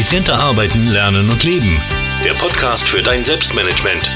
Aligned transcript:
Effizienter 0.00 0.38
arbeiten, 0.38 0.88
lernen 0.88 1.28
und 1.28 1.44
leben. 1.44 1.78
Der 2.24 2.32
Podcast 2.32 2.88
für 2.88 3.02
dein 3.02 3.22
Selbstmanagement. 3.22 4.10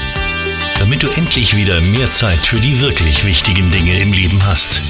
Damit 0.79 1.03
du 1.03 1.07
endlich 1.09 1.55
wieder 1.55 1.79
mehr 1.79 2.11
Zeit 2.11 2.39
für 2.39 2.59
die 2.59 2.81
wirklich 2.81 3.23
wichtigen 3.23 3.69
Dinge 3.69 4.01
im 4.01 4.11
Leben 4.11 4.43
hast. 4.47 4.81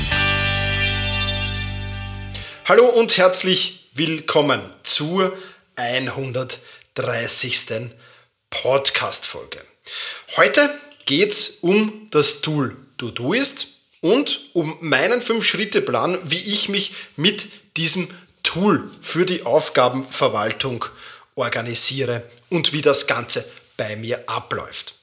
Hallo 2.63 2.86
und 2.86 3.18
herzlich 3.18 3.90
willkommen 3.94 4.62
zur 4.83 5.37
130. 5.76 7.91
Podcast-Folge. 8.50 9.65
Heute 10.37 10.69
geht 11.05 11.33
es 11.33 11.58
um 11.59 12.08
das 12.12 12.40
Tool 12.40 12.73
Todoist 12.97 13.68
und 14.00 14.50
um 14.54 14.77
meinen 14.79 15.19
5-Schritte-Plan, 15.19 16.20
wie 16.23 16.40
ich 16.40 16.70
mich 16.70 16.94
mit 17.18 17.50
diesem 17.76 18.08
Tool 18.55 18.90
für 19.02 19.26
die 19.26 19.44
Aufgabenverwaltung 19.44 20.86
organisiere 21.36 22.23
und 22.50 22.72
wie 22.72 22.81
das 22.81 23.05
Ganze 23.05 23.44
bei 23.76 23.98
mir 23.98 24.23
abläuft. 24.30 24.95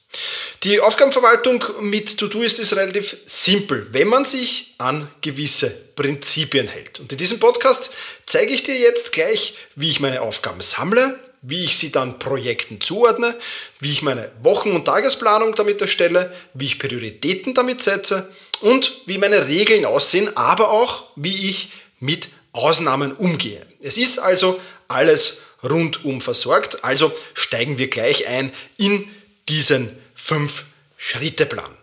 Die 0.63 0.79
Aufgabenverwaltung 0.79 1.63
mit 1.81 2.17
Todoist 2.17 2.57
ist 2.57 2.75
relativ 2.75 3.15
simpel, 3.27 3.85
wenn 3.91 4.07
man 4.07 4.25
sich 4.25 4.73
an 4.79 5.07
gewisse 5.21 5.69
Prinzipien 5.95 6.67
hält. 6.67 6.99
Und 6.99 7.11
in 7.11 7.19
diesem 7.19 7.39
Podcast 7.39 7.91
zeige 8.25 8.51
ich 8.51 8.63
dir 8.63 8.75
jetzt 8.75 9.11
gleich, 9.11 9.53
wie 9.75 9.91
ich 9.91 9.99
meine 9.99 10.21
Aufgaben 10.21 10.61
sammle, 10.61 11.19
wie 11.43 11.63
ich 11.63 11.77
sie 11.77 11.91
dann 11.91 12.17
Projekten 12.17 12.81
zuordne, 12.81 13.37
wie 13.79 13.91
ich 13.91 14.01
meine 14.01 14.31
Wochen- 14.41 14.71
und 14.71 14.85
Tagesplanung 14.85 15.53
damit 15.53 15.79
erstelle, 15.79 16.33
wie 16.55 16.65
ich 16.65 16.79
Prioritäten 16.79 17.53
damit 17.53 17.83
setze 17.83 18.31
und 18.61 18.93
wie 19.05 19.19
meine 19.19 19.47
Regeln 19.47 19.85
aussehen, 19.85 20.35
aber 20.35 20.71
auch 20.71 21.11
wie 21.15 21.49
ich 21.49 21.69
mit 21.99 22.29
Ausnahmen 22.53 23.13
umgehe. 23.13 23.65
Es 23.81 23.97
ist 23.97 24.19
also 24.19 24.59
alles 24.87 25.41
rundum 25.63 26.21
versorgt, 26.21 26.83
also 26.83 27.11
steigen 27.33 27.77
wir 27.77 27.89
gleich 27.89 28.27
ein 28.27 28.53
in 28.77 29.07
diesen 29.49 29.95
5-Schritte-Plan. 30.17 31.77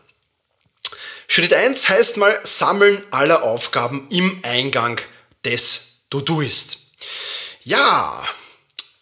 Schritt 1.29 1.55
1 1.55 1.89
heißt 1.89 2.17
mal 2.17 2.39
Sammeln 2.43 3.03
aller 3.11 3.43
Aufgaben 3.43 4.09
im 4.11 4.41
Eingang 4.43 5.01
des 5.45 6.01
To-Do-Ist. 6.11 6.79
Ja, 7.63 8.27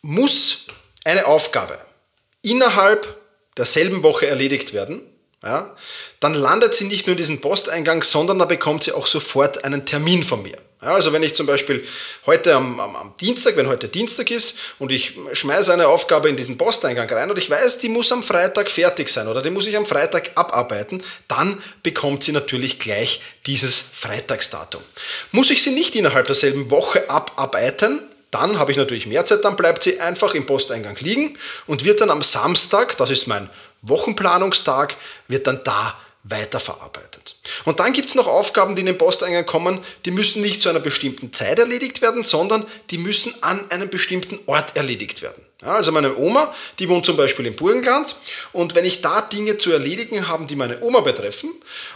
muss 0.03 0.67
eine 1.05 1.27
Aufgabe 1.27 1.81
innerhalb 2.43 3.19
derselben 3.57 4.03
Woche 4.03 4.27
erledigt 4.27 4.73
werden, 4.73 5.03
ja, 5.43 5.75
dann 6.21 6.35
landet 6.35 6.75
sie 6.75 6.85
nicht 6.85 7.07
nur 7.07 7.13
in 7.13 7.19
diesem 7.19 7.41
Posteingang, 7.41 8.03
sondern 8.03 8.39
da 8.39 8.45
bekommt 8.45 8.85
sie 8.85 8.93
auch 8.93 9.07
sofort 9.07 9.65
einen 9.65 9.87
Termin 9.87 10.25
von 10.25 10.43
mir. 10.43 10.59
Ja, 10.81 10.95
also 10.95 11.13
wenn 11.13 11.25
ich 11.25 11.35
zum 11.35 11.47
Beispiel 11.47 11.85
heute 12.27 12.55
am, 12.55 12.79
am, 12.79 12.95
am, 12.95 13.15
Dienstag, 13.21 13.57
wenn 13.57 13.67
heute 13.67 13.89
Dienstag 13.89 14.31
ist 14.31 14.59
und 14.79 14.93
ich 14.93 15.17
schmeiße 15.33 15.73
eine 15.73 15.89
Aufgabe 15.89 16.29
in 16.29 16.37
diesen 16.37 16.57
Posteingang 16.57 17.11
rein 17.11 17.31
und 17.31 17.39
ich 17.39 17.51
weiß, 17.51 17.79
die 17.79 17.89
muss 17.89 18.13
am 18.13 18.23
Freitag 18.23 18.71
fertig 18.71 19.09
sein 19.09 19.27
oder 19.27 19.43
die 19.43 19.51
muss 19.51 19.67
ich 19.67 19.77
am 19.77 19.87
Freitag 19.87 20.31
abarbeiten, 20.37 21.03
dann 21.27 21.61
bekommt 21.83 22.23
sie 22.23 22.31
natürlich 22.31 22.79
gleich 22.79 23.21
dieses 23.47 23.83
Freitagsdatum. 23.93 24.83
Muss 25.33 25.51
ich 25.51 25.63
sie 25.65 25.73
nicht 25.73 25.97
innerhalb 25.97 26.27
derselben 26.27 26.71
Woche 26.71 27.11
abarbeiten, 27.11 28.01
dann 28.31 28.59
habe 28.59 28.73
ich 28.73 28.77
natürlich 28.77 29.07
mehr 29.07 29.25
Zeit, 29.25 29.45
dann 29.45 29.57
bleibt 29.57 29.83
sie 29.83 30.01
einfach 30.01 30.35
im 30.35 30.47
Posteingang 30.47 30.97
liegen 31.01 31.39
und 31.67 31.85
wird 31.85 32.01
dann 32.01 32.11
am 32.11 32.23
Samstag, 32.23 32.97
das 32.97 33.11
ist 33.11 33.27
mein 33.27 33.49
Wochenplanungstag, 33.83 34.97
wird 35.29 35.47
dann 35.47 35.61
da 35.65 35.99
weiterverarbeitet. 36.25 37.37
Und 37.65 37.81
dann 37.81 37.93
gibt 37.93 38.09
es 38.09 38.15
noch 38.15 38.27
Aufgaben, 38.27 38.75
die 38.75 38.81
in 38.81 38.87
den 38.87 38.99
Posteingang 38.99 39.47
kommen, 39.47 39.81
die 40.05 40.11
müssen 40.11 40.43
nicht 40.43 40.61
zu 40.61 40.69
einer 40.69 40.81
bestimmten 40.81 41.33
Zeit 41.33 41.59
erledigt 41.59 42.03
werden, 42.03 42.25
sondern 42.25 42.67
die 42.91 42.99
müssen 42.99 43.35
an 43.41 43.71
einem 43.71 43.89
bestimmten 43.89 44.39
Ort 44.47 44.77
erledigt 44.77 45.23
werden. 45.23 45.45
Ja, 45.63 45.75
also 45.75 45.91
meine 45.91 46.17
Oma, 46.17 46.55
die 46.79 46.89
wohnt 46.89 47.05
zum 47.05 47.17
Beispiel 47.17 47.47
im 47.47 47.57
Burgenland 47.57 48.15
und 48.53 48.77
wenn 48.77 48.85
ich 48.85 49.01
da 49.01 49.23
Dinge 49.23 49.57
zu 49.57 49.73
erledigen 49.73 50.29
habe, 50.29 50.45
die 50.45 50.55
meine 50.55 50.81
Oma 50.83 51.01
betreffen, 51.01 51.51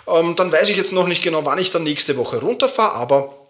ähm, 0.09 0.35
dann 0.35 0.51
weiß 0.51 0.69
ich 0.69 0.77
jetzt 0.77 0.93
noch 0.93 1.07
nicht 1.07 1.23
genau, 1.23 1.45
wann 1.45 1.59
ich 1.59 1.71
dann 1.71 1.85
nächste 1.85 2.17
Woche 2.17 2.41
runterfahre, 2.41 2.95
aber 2.95 3.42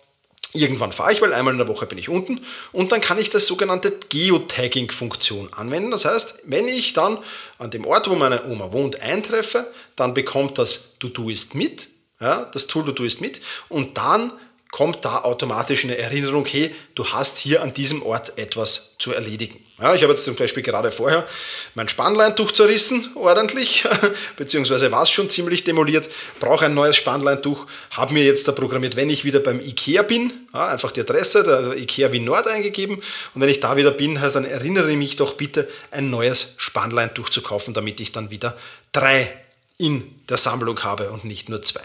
Irgendwann 0.54 0.92
fahre 0.92 1.12
ich, 1.12 1.22
weil 1.22 1.32
einmal 1.32 1.54
in 1.54 1.58
der 1.58 1.68
Woche 1.68 1.86
bin 1.86 1.96
ich 1.96 2.08
unten 2.08 2.40
und 2.72 2.92
dann 2.92 3.00
kann 3.00 3.18
ich 3.18 3.30
das 3.30 3.46
sogenannte 3.46 3.90
Geotagging-Funktion 4.10 5.52
anwenden. 5.54 5.90
Das 5.90 6.04
heißt, 6.04 6.40
wenn 6.44 6.68
ich 6.68 6.92
dann 6.92 7.18
an 7.58 7.70
dem 7.70 7.86
Ort, 7.86 8.10
wo 8.10 8.14
meine 8.14 8.44
Oma 8.44 8.72
wohnt, 8.72 9.00
eintreffe, 9.00 9.72
dann 9.96 10.12
bekommt 10.12 10.58
das 10.58 10.98
To-Do-Ist 10.98 11.54
mit, 11.54 11.88
ja, 12.20 12.44
das 12.52 12.66
Tool 12.66 12.84
To-Do-Ist 12.84 13.20
mit 13.22 13.40
und 13.70 13.96
dann 13.96 14.32
kommt 14.72 15.04
da 15.04 15.18
automatisch 15.18 15.84
eine 15.84 15.98
Erinnerung, 15.98 16.46
hey, 16.46 16.74
du 16.94 17.06
hast 17.06 17.38
hier 17.38 17.62
an 17.62 17.74
diesem 17.74 18.02
Ort 18.02 18.38
etwas 18.38 18.96
zu 18.98 19.12
erledigen. 19.12 19.62
Ja, 19.78 19.94
ich 19.94 20.02
habe 20.02 20.12
jetzt 20.12 20.24
zum 20.24 20.34
Beispiel 20.34 20.62
gerade 20.62 20.90
vorher 20.90 21.26
mein 21.74 21.88
Spannleintuch 21.88 22.52
zerrissen, 22.52 23.10
ordentlich, 23.14 23.84
beziehungsweise 24.36 24.90
war 24.90 25.02
es 25.02 25.10
schon 25.10 25.28
ziemlich 25.28 25.64
demoliert, 25.64 26.08
brauche 26.40 26.64
ein 26.64 26.74
neues 26.74 26.96
Spannleintuch, 26.96 27.66
habe 27.90 28.14
mir 28.14 28.24
jetzt 28.24 28.48
da 28.48 28.52
programmiert, 28.52 28.96
wenn 28.96 29.10
ich 29.10 29.24
wieder 29.26 29.40
beim 29.40 29.60
Ikea 29.60 30.02
bin, 30.02 30.32
ja, 30.54 30.68
einfach 30.68 30.90
die 30.90 31.00
Adresse 31.00 31.42
der 31.42 31.76
Ikea 31.76 32.10
Wien 32.10 32.24
Nord 32.24 32.46
eingegeben 32.46 32.96
und 33.34 33.40
wenn 33.42 33.50
ich 33.50 33.60
da 33.60 33.76
wieder 33.76 33.90
bin, 33.90 34.22
heißt, 34.22 34.36
dann 34.36 34.46
erinnere 34.46 34.96
mich 34.96 35.16
doch 35.16 35.34
bitte, 35.34 35.68
ein 35.90 36.08
neues 36.08 36.54
Spannleintuch 36.56 37.28
zu 37.28 37.42
kaufen, 37.42 37.74
damit 37.74 38.00
ich 38.00 38.12
dann 38.12 38.30
wieder 38.30 38.56
drei 38.92 39.30
in 39.76 40.22
der 40.30 40.38
Sammlung 40.38 40.82
habe 40.82 41.10
und 41.10 41.24
nicht 41.24 41.50
nur 41.50 41.60
zwei. 41.60 41.82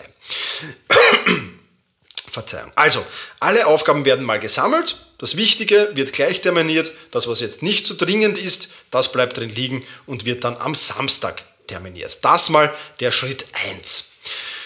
Verzeihung. 2.30 2.72
Also, 2.76 3.06
alle 3.40 3.68
Aufgaben 3.68 4.06
werden 4.06 4.26
mal 4.26 4.40
gesammelt. 4.40 4.98
Das 5.18 5.38
Wichtige 5.38 5.92
wird 5.94 6.14
gleich 6.14 6.42
terminiert. 6.42 6.92
Das, 7.12 7.28
was 7.28 7.40
jetzt 7.40 7.64
nicht 7.64 7.86
so 7.86 7.96
dringend 7.96 8.38
ist, 8.38 8.70
das 8.92 9.12
bleibt 9.12 9.38
drin 9.38 9.50
liegen 9.50 9.84
und 10.06 10.26
wird 10.26 10.44
dann 10.44 10.58
am 10.58 10.76
Samstag 10.76 11.44
terminiert. 11.68 12.20
Das 12.22 12.50
mal 12.50 12.74
der 13.00 13.12
Schritt 13.12 13.46
1. 13.72 14.14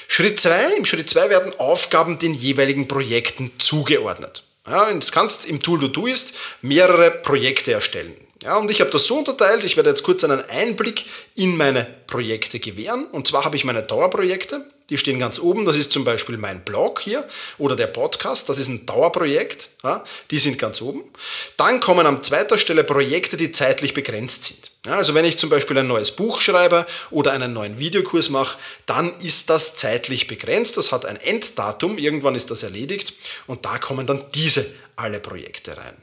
Schritt 0.08 0.40
2. 0.40 0.76
Im 0.78 0.86
Schritt 0.86 1.10
2 1.10 1.30
werden 1.30 1.58
Aufgaben 1.58 2.20
den 2.20 2.34
jeweiligen 2.34 2.88
Projekten 2.88 3.52
zugeordnet. 3.60 4.44
Ja, 4.68 4.92
du 4.92 5.08
kannst 5.12 5.46
im 5.46 5.62
Tool 5.62 5.90
Do 5.90 6.06
ist 6.06 6.36
mehrere 6.62 7.12
Projekte 7.12 7.72
erstellen. 7.72 8.16
Ja, 8.44 8.58
und 8.58 8.72
ich 8.72 8.82
habe 8.82 8.90
das 8.90 9.06
so 9.06 9.20
unterteilt, 9.20 9.64
ich 9.66 9.76
werde 9.76 9.90
jetzt 9.90 10.04
kurz 10.04 10.24
einen 10.24 10.44
Einblick 10.50 11.06
in 11.36 11.58
meine 11.58 11.86
Projekte 12.08 12.60
gewähren. 12.60 13.06
Und 13.12 13.28
zwar 13.28 13.46
habe 13.46 13.56
ich 13.56 13.64
meine 13.64 13.84
Dauerprojekte, 13.84 14.66
die 14.92 14.98
stehen 14.98 15.20
ganz 15.20 15.40
oben. 15.40 15.66
Das 15.66 15.78
ist 15.78 15.92
zum 15.92 16.04
Beispiel 16.04 16.38
mein 16.38 16.64
Blog 16.66 17.00
hier 17.00 17.26
oder 17.58 17.78
der 17.78 17.88
Podcast. 17.88 18.50
Das 18.50 18.60
ist 18.60 18.68
ein 18.68 18.86
Dauerprojekt. 18.86 19.70
Ja, 19.84 20.04
die 20.30 20.38
sind 20.38 20.60
ganz 20.60 20.82
oben. 20.82 21.04
Dann 21.56 21.80
kommen 21.80 22.06
an 22.06 22.22
zweiter 22.24 22.60
Stelle 22.60 22.84
Projekte, 22.84 23.38
die 23.38 23.54
zeitlich 23.54 23.94
begrenzt 23.94 24.44
sind. 24.44 24.72
Ja, 24.86 24.98
also 24.98 25.14
wenn 25.14 25.24
ich 25.24 25.38
zum 25.38 25.50
Beispiel 25.50 25.78
ein 25.78 25.88
neues 25.88 26.12
Buch 26.12 26.42
schreibe 26.42 26.86
oder 27.10 27.32
einen 27.32 27.54
neuen 27.54 27.80
Videokurs 27.80 28.30
mache, 28.30 28.58
dann 28.86 29.18
ist 29.22 29.50
das 29.50 29.76
zeitlich 29.76 30.28
begrenzt. 30.28 30.76
Das 30.76 30.92
hat 30.92 31.06
ein 31.06 31.16
Enddatum. 31.16 31.98
Irgendwann 31.98 32.36
ist 32.36 32.52
das 32.52 32.64
erledigt. 32.64 33.14
Und 33.48 33.64
da 33.66 33.78
kommen 33.78 34.06
dann 34.06 34.26
diese 34.34 34.66
alle 34.98 35.22
Projekte 35.22 35.78
rein. 35.78 35.96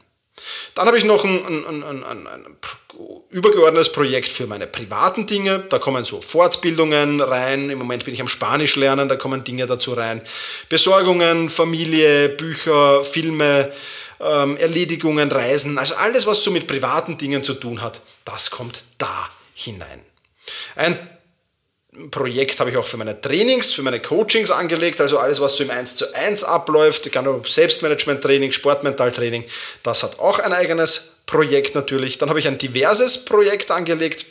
Dann 0.74 0.86
habe 0.86 0.98
ich 0.98 1.04
noch 1.04 1.24
ein, 1.24 1.44
ein, 1.44 1.84
ein, 1.84 2.04
ein, 2.26 2.56
übergeordnetes 3.30 3.92
Projekt 3.92 4.32
für 4.32 4.46
meine 4.46 4.66
privaten 4.66 5.26
Dinge. 5.26 5.60
Da 5.70 5.78
kommen 5.78 6.04
so 6.04 6.20
Fortbildungen 6.20 7.20
rein. 7.20 7.70
Im 7.70 7.78
Moment 7.78 8.04
bin 8.04 8.14
ich 8.14 8.20
am 8.20 8.28
Spanisch 8.28 8.76
lernen, 8.76 9.08
da 9.08 9.16
kommen 9.16 9.44
Dinge 9.44 9.66
dazu 9.66 9.92
rein. 9.92 10.22
Besorgungen, 10.68 11.48
Familie, 11.48 12.28
Bücher, 12.28 13.02
Filme, 13.04 13.72
ähm, 14.20 14.56
Erledigungen, 14.56 15.30
Reisen. 15.30 15.78
Also 15.78 15.94
alles, 15.94 16.26
was 16.26 16.42
so 16.42 16.50
mit 16.50 16.66
privaten 16.66 17.18
Dingen 17.18 17.42
zu 17.42 17.54
tun 17.54 17.82
hat, 17.82 18.00
das 18.24 18.50
kommt 18.50 18.84
da 18.98 19.28
hinein. 19.54 20.02
Ein 20.76 20.98
Projekt 22.10 22.60
habe 22.60 22.70
ich 22.70 22.76
auch 22.76 22.84
für 22.84 22.96
meine 22.96 23.20
Trainings, 23.20 23.72
für 23.72 23.82
meine 23.82 24.00
Coachings 24.00 24.50
angelegt, 24.50 25.00
also 25.00 25.18
alles, 25.18 25.40
was 25.40 25.56
so 25.56 25.64
im 25.64 25.70
1 25.70 25.96
zu 25.96 26.14
1 26.14 26.44
abläuft, 26.44 27.10
Selbstmanagement-Training, 27.46 28.52
Sportmental-Training, 28.52 29.44
das 29.82 30.02
hat 30.02 30.18
auch 30.18 30.38
ein 30.38 30.52
eigenes 30.52 31.16
Projekt 31.26 31.74
natürlich. 31.74 32.18
Dann 32.18 32.28
habe 32.28 32.38
ich 32.38 32.48
ein 32.48 32.58
diverses 32.58 33.24
Projekt 33.24 33.70
angelegt, 33.70 34.24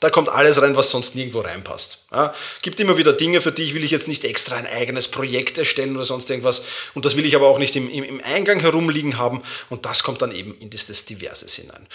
da 0.00 0.10
kommt 0.10 0.28
alles 0.28 0.60
rein, 0.60 0.76
was 0.76 0.90
sonst 0.90 1.14
nirgendwo 1.14 1.40
reinpasst. 1.40 2.06
Ja, 2.12 2.34
gibt 2.62 2.78
immer 2.80 2.96
wieder 2.96 3.12
Dinge, 3.12 3.40
für 3.40 3.52
die 3.52 3.62
ich 3.62 3.74
will 3.74 3.84
ich 3.84 3.90
jetzt 3.90 4.08
nicht 4.08 4.24
extra 4.24 4.56
ein 4.56 4.66
eigenes 4.66 5.08
Projekt 5.08 5.58
erstellen 5.58 5.96
oder 5.96 6.04
sonst 6.04 6.30
irgendwas. 6.30 6.62
Und 6.94 7.04
das 7.04 7.16
will 7.16 7.24
ich 7.24 7.34
aber 7.34 7.48
auch 7.48 7.58
nicht 7.58 7.76
im, 7.76 7.88
im 7.88 8.20
Eingang 8.24 8.60
herumliegen 8.60 9.18
haben. 9.18 9.42
Und 9.70 9.86
das 9.86 10.02
kommt 10.02 10.22
dann 10.22 10.32
eben 10.32 10.54
in 10.56 10.70
das 10.70 11.04
Diverses 11.04 11.54
hinein. 11.54 11.86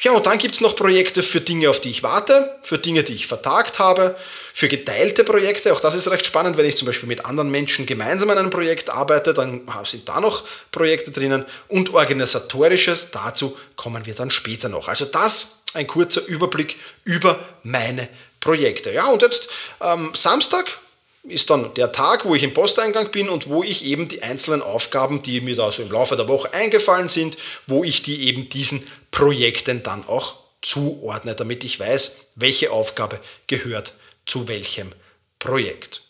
Ja, 0.00 0.12
und 0.12 0.26
dann 0.26 0.38
gibt 0.38 0.54
es 0.54 0.60
noch 0.60 0.76
Projekte 0.76 1.22
für 1.22 1.40
Dinge, 1.40 1.70
auf 1.70 1.80
die 1.80 1.90
ich 1.90 2.02
warte, 2.02 2.58
für 2.62 2.78
Dinge, 2.78 3.04
die 3.04 3.14
ich 3.14 3.26
vertagt 3.26 3.78
habe, 3.78 4.16
für 4.52 4.68
geteilte 4.68 5.24
Projekte. 5.24 5.72
Auch 5.72 5.80
das 5.80 5.94
ist 5.94 6.10
recht 6.10 6.26
spannend, 6.26 6.56
wenn 6.56 6.66
ich 6.66 6.76
zum 6.76 6.86
Beispiel 6.86 7.08
mit 7.08 7.24
anderen 7.24 7.50
Menschen 7.50 7.86
gemeinsam 7.86 8.30
an 8.30 8.38
einem 8.38 8.50
Projekt 8.50 8.90
arbeite, 8.90 9.34
dann 9.34 9.62
sind 9.84 10.08
da 10.08 10.20
noch 10.20 10.44
Projekte 10.72 11.10
drinnen. 11.10 11.44
Und 11.68 11.94
organisatorisches, 11.94 13.10
dazu 13.12 13.56
kommen 13.76 14.04
wir 14.06 14.14
dann 14.14 14.30
später 14.30 14.68
noch. 14.68 14.88
Also 14.88 15.06
das 15.06 15.63
ein 15.74 15.86
kurzer 15.86 16.24
Überblick 16.26 16.76
über 17.04 17.38
meine 17.62 18.08
Projekte. 18.40 18.92
Ja, 18.92 19.06
und 19.06 19.22
jetzt 19.22 19.48
ähm, 19.80 20.10
Samstag 20.14 20.78
ist 21.24 21.48
dann 21.50 21.72
der 21.74 21.92
Tag, 21.92 22.24
wo 22.24 22.34
ich 22.34 22.42
im 22.42 22.52
Posteingang 22.52 23.10
bin 23.10 23.28
und 23.28 23.48
wo 23.48 23.62
ich 23.62 23.84
eben 23.84 24.08
die 24.08 24.22
einzelnen 24.22 24.62
Aufgaben, 24.62 25.22
die 25.22 25.40
mir 25.40 25.56
da 25.56 25.72
so 25.72 25.82
im 25.82 25.90
Laufe 25.90 26.16
der 26.16 26.28
Woche 26.28 26.52
eingefallen 26.52 27.08
sind, 27.08 27.36
wo 27.66 27.82
ich 27.82 28.02
die 28.02 28.28
eben 28.28 28.48
diesen 28.48 28.86
Projekten 29.10 29.82
dann 29.82 30.06
auch 30.06 30.36
zuordne, 30.60 31.34
damit 31.34 31.64
ich 31.64 31.80
weiß, 31.80 32.28
welche 32.34 32.70
Aufgabe 32.70 33.20
gehört 33.46 33.94
zu 34.26 34.48
welchem 34.48 34.92
Projekt. 35.38 36.02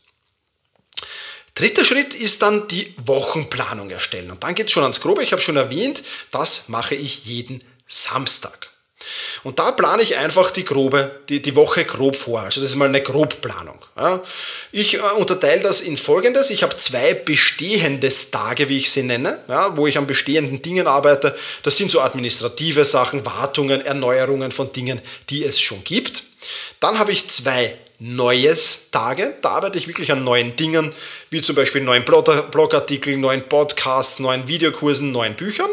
Dritter 1.55 1.85
Schritt 1.85 2.15
ist 2.15 2.43
dann 2.43 2.67
die 2.67 2.93
Wochenplanung 2.97 3.91
erstellen. 3.91 4.33
Und 4.33 4.43
dann 4.43 4.57
geht 4.57 4.67
es 4.67 4.73
schon 4.73 4.83
ans 4.83 5.01
Grobe. 5.01 5.23
Ich 5.23 5.33
habe 5.33 5.43
schon 5.43 5.57
erwähnt, 5.57 6.03
das 6.33 6.69
mache 6.69 6.97
ich 6.97 7.25
jeden 7.27 7.63
Samstag. 7.87 8.71
Und 9.43 9.59
da 9.59 9.73
plane 9.73 10.03
ich 10.03 10.17
einfach 10.17 10.51
die 10.51 10.65
grobe, 10.65 11.21
die, 11.29 11.43
die 11.43 11.55
Woche 11.55 11.85
grob 11.85 12.17
vor. 12.17 12.41
Also 12.41 12.61
das 12.61 12.71
ist 12.71 12.77
mal 12.77 12.89
eine 12.89 13.03
Grobplanung. 13.03 13.79
Ich 14.73 14.95
äh, 14.95 14.99
unterteile 14.99 15.63
das 15.63 15.81
in 15.81 15.97
folgendes. 15.97 16.51
Ich 16.51 16.63
habe 16.63 16.77
zwei 16.77 17.15
bestehendes 17.15 18.31
Tage, 18.31 18.69
wie 18.69 18.79
ich 18.79 18.91
sie 18.91 19.03
nenne, 19.03 19.39
wo 19.75 19.87
ich 19.87 19.99
an 19.99 20.07
bestehenden 20.07 20.63
Dingen 20.63 20.87
arbeite. 20.87 21.37
Das 21.63 21.77
sind 21.77 21.91
so 21.91 22.01
administrative 22.01 22.85
Sachen, 22.85 23.25
Wartungen, 23.25 23.85
Erneuerungen 23.85 24.53
von 24.53 24.73
Dingen, 24.73 25.01
die 25.31 25.45
es 25.45 25.61
schon 25.61 25.85
gibt. 25.85 26.25
Dann 26.81 26.99
habe 26.99 27.13
ich 27.13 27.29
zwei 27.29 27.77
Neues 28.01 28.91
Tage. 28.91 29.37
Da 29.41 29.51
arbeite 29.51 29.79
ich 29.79 29.87
wirklich 29.87 30.11
an 30.11 30.25
neuen 30.25 30.57
Dingen, 30.57 30.93
wie 31.31 31.41
zum 31.41 31.55
Beispiel 31.55 31.81
neuen 31.81 32.05
Blogartikeln, 32.05 33.21
neuen 33.21 33.49
Podcasts, 33.49 34.19
neuen 34.19 34.49
Videokursen, 34.49 35.13
neuen 35.13 35.37
Büchern. 35.37 35.71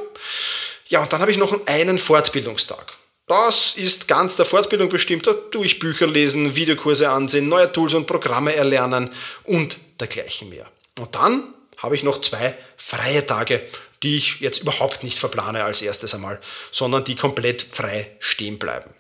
Ja, 0.88 1.01
und 1.01 1.12
dann 1.12 1.22
habe 1.22 1.31
ich 1.31 1.38
noch 1.38 1.66
einen 1.66 1.98
Fortbildungstag. 1.98 2.94
Das 3.31 3.75
ist 3.78 4.10
ganz 4.10 4.36
der 4.36 4.44
Fortbildung 4.44 4.89
bestimmt. 4.89 5.25
Ich 5.63 5.80
Bücher 5.80 6.06
lesen, 6.06 6.54
Videokurse 6.54 7.10
ansehen, 7.10 7.48
neue 7.48 7.72
Tools 7.72 7.94
und 7.94 8.06
Programme 8.06 8.54
erlernen 8.54 9.10
und 9.45 9.78
dergleichen 10.01 10.50
mehr. 10.50 10.69
Und 11.00 11.16
dann 11.16 11.54
habe 11.78 11.95
ich 11.95 12.04
noch 12.04 12.19
zwei 12.19 12.54
freie 12.75 13.25
Tage, 13.25 13.62
die 14.04 14.18
ich 14.18 14.42
jetzt 14.42 14.60
überhaupt 14.60 15.06
nicht 15.06 15.18
verplane 15.18 15.63
als 15.63 15.81
erstes 15.81 16.13
einmal, 16.13 16.42
sondern 16.72 17.06
die 17.06 17.16
komplett 17.16 17.62
frei 17.62 18.13
stehen 18.19 18.60
bleiben. 18.60 18.94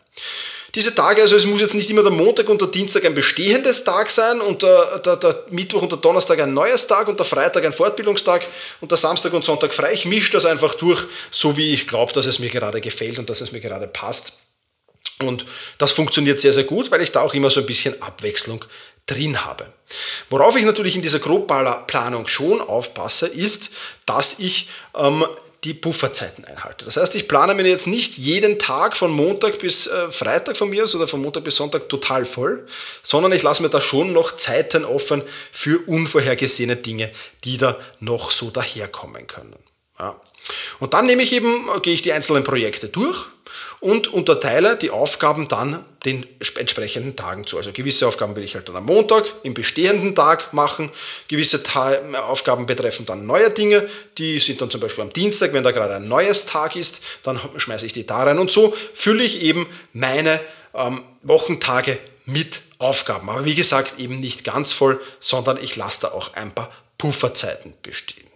Diese 0.73 0.95
Tage, 0.95 1.21
also 1.21 1.35
es 1.35 1.45
muss 1.45 1.59
jetzt 1.59 1.73
nicht 1.73 1.89
immer 1.89 2.01
der 2.01 2.11
Montag 2.11 2.47
und 2.47 2.61
der 2.61 2.69
Dienstag 2.69 3.03
ein 3.05 3.13
bestehendes 3.13 3.83
Tag 3.83 4.09
sein 4.09 4.39
und 4.39 4.61
der, 4.61 4.99
der, 4.99 5.17
der, 5.17 5.43
Mittwoch 5.49 5.81
und 5.81 5.91
der 5.91 5.99
Donnerstag 5.99 6.39
ein 6.39 6.53
neues 6.53 6.87
Tag 6.87 7.09
und 7.09 7.19
der 7.19 7.25
Freitag 7.25 7.65
ein 7.65 7.73
Fortbildungstag 7.73 8.47
und 8.79 8.89
der 8.89 8.97
Samstag 8.97 9.33
und 9.33 9.43
Sonntag 9.43 9.73
frei. 9.73 9.91
Ich 9.93 10.05
mische 10.05 10.31
das 10.31 10.45
einfach 10.45 10.75
durch, 10.75 11.05
so 11.29 11.57
wie 11.57 11.73
ich 11.73 11.87
glaube, 11.87 12.13
dass 12.13 12.25
es 12.25 12.39
mir 12.39 12.49
gerade 12.49 12.79
gefällt 12.79 13.19
und 13.19 13.29
dass 13.29 13.41
es 13.41 13.51
mir 13.51 13.59
gerade 13.59 13.87
passt. 13.87 14.39
Und 15.19 15.45
das 15.77 15.91
funktioniert 15.91 16.39
sehr, 16.39 16.53
sehr 16.53 16.63
gut, 16.63 16.89
weil 16.89 17.01
ich 17.01 17.11
da 17.11 17.21
auch 17.21 17.33
immer 17.33 17.49
so 17.49 17.59
ein 17.59 17.65
bisschen 17.65 18.01
Abwechslung 18.01 18.63
drin 19.05 19.45
habe. 19.45 19.71
Worauf 20.29 20.55
ich 20.55 20.65
natürlich 20.65 20.95
in 20.95 21.01
dieser 21.01 21.19
Grobplanung 21.19 22.27
schon 22.27 22.61
aufpasse, 22.61 23.27
ist, 23.27 23.71
dass 24.05 24.39
ich 24.39 24.69
ähm, 24.95 25.25
die 25.63 25.73
Pufferzeiten 25.75 26.43
einhalte. 26.45 26.85
Das 26.85 26.97
heißt, 26.97 27.13
ich 27.15 27.27
plane 27.27 27.53
mir 27.53 27.67
jetzt 27.67 27.85
nicht 27.85 28.17
jeden 28.17 28.57
Tag 28.57 28.97
von 28.97 29.11
Montag 29.11 29.59
bis 29.59 29.87
äh, 29.87 30.11
Freitag 30.11 30.57
von 30.57 30.69
mir 30.69 30.83
aus 30.83 30.95
oder 30.95 31.07
von 31.07 31.21
Montag 31.21 31.43
bis 31.43 31.55
Sonntag 31.55 31.87
total 31.87 32.25
voll, 32.25 32.65
sondern 33.03 33.31
ich 33.31 33.43
lasse 33.43 33.61
mir 33.61 33.69
da 33.69 33.79
schon 33.79 34.11
noch 34.11 34.35
Zeiten 34.35 34.85
offen 34.85 35.21
für 35.51 35.79
unvorhergesehene 35.87 36.77
Dinge, 36.77 37.11
die 37.43 37.57
da 37.57 37.77
noch 37.99 38.31
so 38.31 38.49
daherkommen 38.49 39.27
können. 39.27 39.55
Ja. 39.99 40.19
Und 40.79 40.95
dann 40.95 41.05
nehme 41.05 41.21
ich 41.21 41.31
eben, 41.31 41.69
gehe 41.83 41.93
ich 41.93 42.01
die 42.01 42.11
einzelnen 42.11 42.43
Projekte 42.43 42.89
durch 42.89 43.27
und 43.79 44.07
unterteile 44.07 44.75
die 44.75 44.91
Aufgaben 44.91 45.47
dann 45.47 45.83
den 46.05 46.25
entsprechenden 46.57 47.15
Tagen 47.15 47.45
zu. 47.45 47.57
Also 47.57 47.71
gewisse 47.71 48.07
Aufgaben 48.07 48.35
will 48.35 48.43
ich 48.43 48.55
halt 48.55 48.67
dann 48.67 48.75
am 48.75 48.85
Montag 48.85 49.25
im 49.43 49.53
bestehenden 49.53 50.15
Tag 50.15 50.53
machen, 50.53 50.91
gewisse 51.27 51.61
Aufgaben 52.27 52.65
betreffen 52.65 53.05
dann 53.05 53.25
neue 53.25 53.51
Dinge, 53.51 53.87
die 54.17 54.39
sind 54.39 54.61
dann 54.61 54.71
zum 54.71 54.81
Beispiel 54.81 55.03
am 55.03 55.13
Dienstag, 55.13 55.53
wenn 55.53 55.63
da 55.63 55.71
gerade 55.71 55.95
ein 55.95 56.07
neues 56.07 56.45
Tag 56.45 56.75
ist, 56.75 57.01
dann 57.23 57.39
schmeiße 57.55 57.85
ich 57.85 57.93
die 57.93 58.05
da 58.05 58.23
rein 58.23 58.39
und 58.39 58.51
so 58.51 58.73
fülle 58.93 59.23
ich 59.23 59.41
eben 59.41 59.67
meine 59.93 60.39
ähm, 60.73 61.03
Wochentage 61.23 61.99
mit 62.25 62.61
Aufgaben. 62.79 63.29
Aber 63.29 63.45
wie 63.45 63.55
gesagt, 63.55 63.99
eben 63.99 64.19
nicht 64.19 64.43
ganz 64.43 64.73
voll, 64.73 64.99
sondern 65.19 65.57
ich 65.61 65.75
lasse 65.75 66.01
da 66.01 66.07
auch 66.09 66.33
ein 66.33 66.53
paar 66.53 66.71
Pufferzeiten 66.97 67.73
bestehen. 67.81 68.30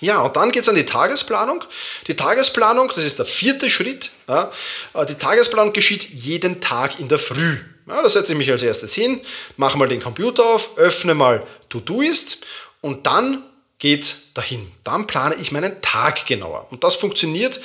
Ja, 0.00 0.20
und 0.20 0.36
dann 0.36 0.50
geht 0.50 0.62
es 0.62 0.68
an 0.68 0.74
die 0.74 0.84
Tagesplanung. 0.84 1.64
Die 2.06 2.14
Tagesplanung, 2.14 2.88
das 2.94 3.04
ist 3.04 3.18
der 3.18 3.26
vierte 3.26 3.70
Schritt. 3.70 4.10
Ja, 4.28 4.52
äh, 4.94 5.06
die 5.06 5.14
Tagesplanung 5.14 5.72
geschieht 5.72 6.08
jeden 6.10 6.60
Tag 6.60 7.00
in 7.00 7.08
der 7.08 7.18
Früh. 7.18 7.58
Ja, 7.88 8.02
da 8.02 8.08
setze 8.08 8.32
ich 8.32 8.38
mich 8.38 8.50
als 8.50 8.62
erstes 8.62 8.94
hin, 8.94 9.20
mache 9.56 9.78
mal 9.78 9.88
den 9.88 10.00
Computer 10.00 10.44
auf, 10.44 10.76
öffne 10.76 11.14
mal 11.14 11.46
To-Do-Ist 11.68 12.44
und 12.80 13.06
dann 13.06 13.44
geht 13.78 14.16
dahin. 14.34 14.72
Dann 14.84 15.06
plane 15.06 15.36
ich 15.36 15.52
meinen 15.52 15.80
Tag 15.82 16.26
genauer. 16.26 16.66
Und 16.70 16.82
das 16.82 16.96
funktioniert 16.96 17.60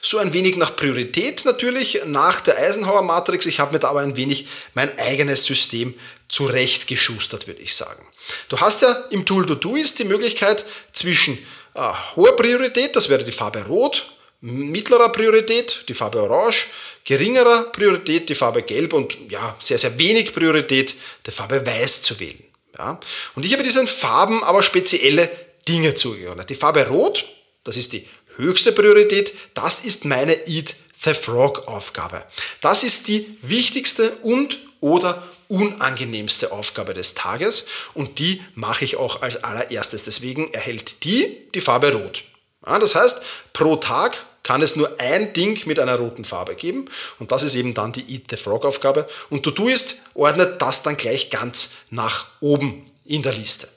so 0.00 0.18
ein 0.18 0.32
wenig 0.32 0.56
nach 0.56 0.74
Priorität 0.76 1.44
natürlich, 1.44 2.00
nach 2.06 2.40
der 2.40 2.56
Eisenhower 2.56 3.02
Matrix. 3.02 3.46
Ich 3.46 3.58
habe 3.58 3.72
mir 3.72 3.80
da 3.80 3.88
aber 3.88 4.00
ein 4.00 4.16
wenig 4.16 4.46
mein 4.74 4.96
eigenes 4.98 5.44
System 5.44 5.94
zurechtgeschustert, 6.28 7.46
würde 7.46 7.60
ich 7.60 7.74
sagen. 7.74 8.06
Du 8.48 8.60
hast 8.60 8.82
ja 8.82 8.92
im 9.10 9.26
Tool 9.26 9.44
To-Do-Ist 9.44 9.98
die 9.98 10.04
Möglichkeit 10.04 10.64
zwischen 10.92 11.38
hoher 11.76 12.36
Priorität, 12.36 12.96
das 12.96 13.08
wäre 13.08 13.24
die 13.24 13.32
Farbe 13.32 13.64
Rot, 13.64 14.08
mittlerer 14.40 15.10
Priorität 15.10 15.84
die 15.88 15.94
Farbe 15.94 16.22
Orange, 16.22 16.66
geringerer 17.04 17.64
Priorität 17.72 18.28
die 18.28 18.34
Farbe 18.34 18.62
Gelb 18.62 18.92
und 18.92 19.16
ja, 19.30 19.56
sehr, 19.60 19.78
sehr 19.78 19.98
wenig 19.98 20.32
Priorität 20.32 20.94
die 21.26 21.30
Farbe 21.30 21.66
Weiß 21.66 22.02
zu 22.02 22.18
wählen. 22.20 22.44
Ja. 22.78 23.00
Und 23.34 23.46
ich 23.46 23.52
habe 23.52 23.62
diesen 23.62 23.88
Farben 23.88 24.44
aber 24.44 24.62
spezielle 24.62 25.30
Dinge 25.66 25.94
zugeordnet. 25.94 26.50
Die 26.50 26.54
Farbe 26.54 26.86
Rot, 26.88 27.26
das 27.64 27.76
ist 27.76 27.92
die 27.92 28.06
höchste 28.36 28.72
Priorität, 28.72 29.32
das 29.54 29.80
ist 29.84 30.04
meine 30.04 30.46
Eat 30.46 30.74
the 31.02 31.14
Frog 31.14 31.66
Aufgabe. 31.68 32.24
Das 32.60 32.82
ist 32.82 33.08
die 33.08 33.38
wichtigste 33.42 34.12
und 34.22 34.58
oder 34.80 35.22
unangenehmste 35.48 36.52
Aufgabe 36.52 36.94
des 36.94 37.14
Tages 37.14 37.66
und 37.94 38.18
die 38.18 38.42
mache 38.54 38.84
ich 38.84 38.96
auch 38.96 39.22
als 39.22 39.42
allererstes. 39.42 40.04
Deswegen 40.04 40.52
erhält 40.52 41.04
die 41.04 41.36
die 41.54 41.60
Farbe 41.60 41.92
Rot. 41.92 42.24
Ja, 42.66 42.78
das 42.78 42.94
heißt, 42.94 43.22
pro 43.52 43.76
Tag 43.76 44.26
kann 44.42 44.62
es 44.62 44.76
nur 44.76 45.00
ein 45.00 45.32
Ding 45.32 45.66
mit 45.66 45.80
einer 45.80 45.96
roten 45.96 46.24
Farbe 46.24 46.54
geben 46.54 46.86
und 47.18 47.32
das 47.32 47.42
ist 47.42 47.56
eben 47.56 47.74
dann 47.74 47.92
die 47.92 48.08
Eat 48.12 48.24
the 48.30 48.36
Frog 48.36 48.64
Aufgabe 48.64 49.08
und 49.28 49.42
to 49.42 49.50
do 49.50 49.68
ist, 49.68 50.02
ordnet 50.14 50.62
das 50.62 50.82
dann 50.82 50.96
gleich 50.96 51.30
ganz 51.30 51.72
nach 51.90 52.26
oben 52.40 52.88
in 53.04 53.22
der 53.22 53.32
Liste. 53.32 53.68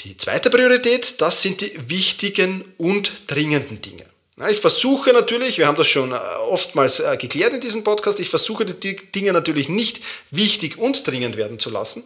Die 0.00 0.16
zweite 0.16 0.50
Priorität, 0.50 1.20
das 1.20 1.40
sind 1.40 1.60
die 1.60 1.88
wichtigen 1.88 2.64
und 2.78 3.22
dringenden 3.28 3.80
Dinge. 3.80 4.04
Ich 4.50 4.60
versuche 4.60 5.12
natürlich, 5.12 5.58
wir 5.58 5.68
haben 5.68 5.76
das 5.76 5.86
schon 5.86 6.10
äh, 6.10 6.16
oftmals 6.48 6.98
äh, 6.98 7.16
geklärt 7.16 7.52
in 7.52 7.60
diesem 7.60 7.84
Podcast, 7.84 8.18
ich 8.18 8.30
versuche 8.30 8.66
die 8.66 8.96
Dinge 8.96 9.32
natürlich 9.32 9.68
nicht 9.68 10.00
wichtig 10.32 10.76
und 10.76 11.06
dringend 11.06 11.36
werden 11.36 11.60
zu 11.60 11.70
lassen. 11.70 12.02